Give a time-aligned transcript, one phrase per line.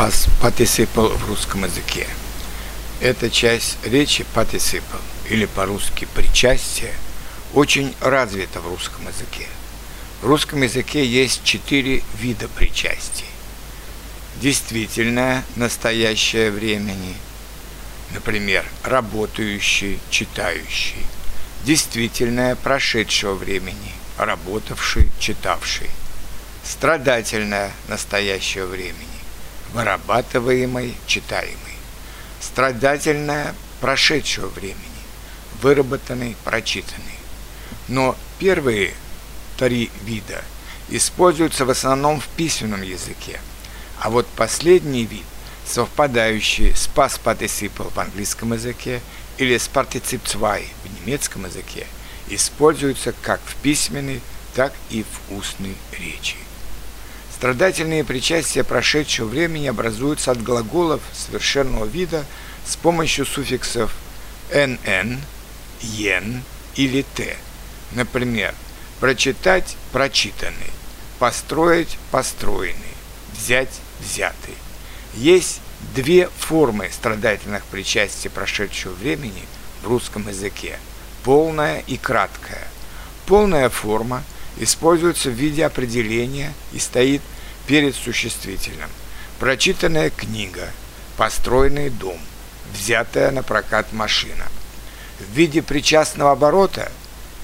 [0.00, 2.06] past participle в русском языке.
[3.02, 6.94] Эта часть речи participle, или по-русски причастие,
[7.52, 9.46] очень развита в русском языке.
[10.22, 13.26] В русском языке есть четыре вида причастий.
[14.40, 17.14] Действительное, настоящее времени,
[18.14, 21.04] например, работающий, читающий.
[21.66, 25.90] Действительное, прошедшего времени, работавший, читавший.
[26.64, 29.09] Страдательное, настоящего времени,
[29.72, 31.56] вырабатываемый, читаемый.
[32.40, 34.78] Страдательное прошедшего времени,
[35.62, 37.18] выработанный, прочитанный.
[37.88, 38.94] Но первые
[39.56, 40.42] три вида
[40.88, 43.40] используются в основном в письменном языке,
[44.00, 45.24] а вот последний вид,
[45.66, 49.00] совпадающий с past participle в английском языке
[49.38, 51.86] или с participle 2 в немецком языке,
[52.28, 54.20] используется как в письменной,
[54.54, 56.36] так и в устной речи.
[57.40, 62.26] Страдательные причастия прошедшего времени образуются от глаголов совершенного вида
[62.66, 63.94] с помощью суффиксов
[64.52, 65.18] «нн»,
[65.80, 66.42] «ен»
[66.76, 67.38] или «т».
[67.92, 68.54] Например,
[69.00, 70.70] прочитать– прочитанный,
[71.18, 72.94] построить– построенный,
[73.32, 74.54] взять– взятый.
[75.14, 75.62] Есть
[75.94, 79.44] две формы страдательных причастий прошедшего времени
[79.82, 80.78] в русском языке–
[81.24, 82.68] полная и краткая.
[83.24, 84.24] Полная форма–
[84.60, 87.22] используется в виде определения и стоит
[87.66, 88.90] перед существительным.
[89.38, 90.68] Прочитанная книга,
[91.16, 92.18] построенный дом,
[92.74, 94.44] взятая на прокат машина.
[95.18, 96.92] В виде причастного оборота,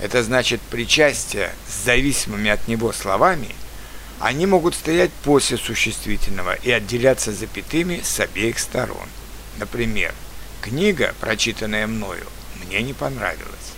[0.00, 3.48] это значит причастие с зависимыми от него словами,
[4.20, 9.08] они могут стоять после существительного и отделяться запятыми с обеих сторон.
[9.58, 10.14] Например,
[10.60, 12.26] книга, прочитанная мною,
[12.64, 13.74] мне не понравилась.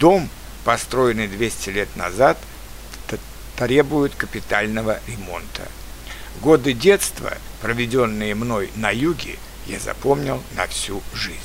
[0.00, 0.28] Дом,
[0.64, 2.38] построенный 200 лет назад–
[3.56, 5.68] требуют капитального ремонта.
[6.40, 11.38] Годы детства, проведенные мной на юге, я запомнил на всю жизнь.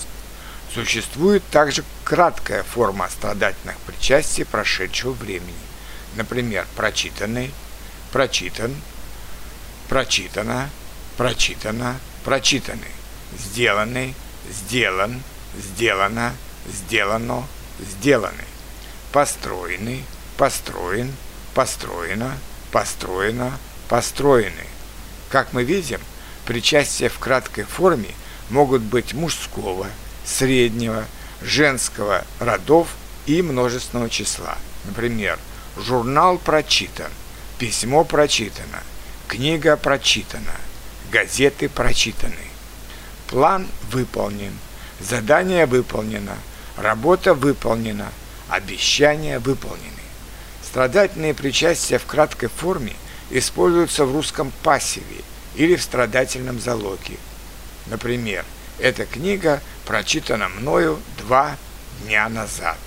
[0.73, 5.53] Существует также краткая форма страдательных причастий прошедшего времени.
[6.15, 7.51] Например, прочитанный,
[8.11, 8.75] прочитан,
[9.87, 10.69] прочитано,
[11.17, 12.91] прочитано, прочитанный,
[13.37, 14.15] сделанный,
[14.49, 15.21] сделан,
[15.57, 16.33] сделано,
[16.67, 17.47] сделано,
[17.79, 18.43] сделаны,
[19.11, 20.03] построенный,
[20.37, 21.13] построен,
[21.57, 22.37] построено,
[22.71, 23.51] построено,
[23.89, 24.67] построены.
[25.31, 25.99] Как мы видим,
[26.45, 28.09] причастия в краткой форме
[28.51, 29.87] могут быть мужского,
[30.23, 31.05] среднего,
[31.41, 32.89] женского родов
[33.25, 34.55] и множественного числа.
[34.85, 35.39] Например,
[35.75, 37.09] журнал прочитан,
[37.57, 38.83] письмо прочитано,
[39.27, 40.53] книга прочитана,
[41.11, 42.35] газеты прочитаны.
[43.25, 44.53] План выполнен,
[44.99, 46.37] задание выполнено,
[46.75, 48.11] работа выполнена,
[48.47, 50.06] обещания выполнены.
[50.69, 52.93] Страдательные причастия в краткой форме
[53.29, 55.23] используются в русском пассиве
[55.55, 57.17] или в страдательном залоге.
[57.85, 58.43] Например,
[58.77, 61.55] эта книга прочитана мною два
[62.03, 62.77] дня назад.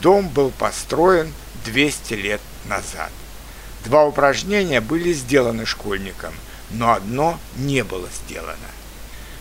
[0.00, 1.32] Дом был построен
[1.64, 3.12] 200 лет назад.
[3.84, 6.34] Два упражнения были сделаны школьникам,
[6.70, 8.56] но одно не было сделано.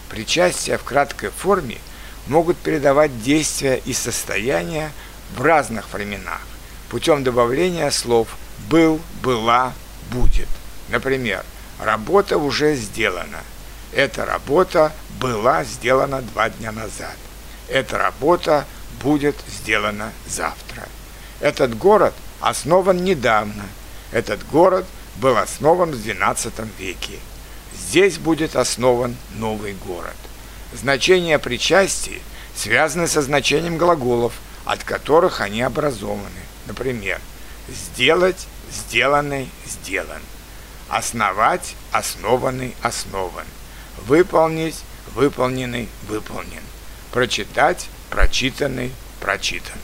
[0.07, 1.79] Причастия в краткой форме
[2.27, 4.91] могут передавать действия и состояния
[5.35, 6.41] в разных временах
[6.91, 8.27] путем добавления слов
[8.69, 9.71] «был», «была»,
[10.11, 10.49] «будет».
[10.89, 11.45] Например,
[11.79, 13.39] работа уже сделана.
[13.93, 17.15] Эта работа была сделана два дня назад.
[17.69, 18.65] Эта работа
[19.01, 20.83] будет сделана завтра.
[21.39, 23.63] Этот город основан недавно.
[24.11, 24.85] Этот город
[25.15, 27.19] был основан в XII веке.
[27.73, 30.17] Здесь будет основан новый город.
[30.73, 32.21] Значения причастий
[32.53, 34.33] связаны со значением глаголов,
[34.65, 36.41] от которых они образованы.
[36.67, 37.19] Например,
[37.69, 40.21] сделать, сделанный, сделан.
[40.89, 43.45] Основать, основанный, основан.
[44.05, 44.81] Выполнить,
[45.13, 46.63] выполненный, выполнен.
[47.11, 49.79] Прочитать, прочитанный, прочитан.